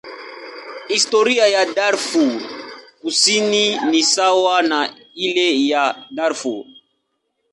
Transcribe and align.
Historia 0.93 1.47
ya 1.47 1.65
Darfur 1.73 2.41
Kusini 3.01 3.77
ni 3.89 4.03
sawa 4.03 4.61
na 4.61 4.95
ile 5.13 5.67
ya 5.67 6.05
Darfur. 6.11 6.65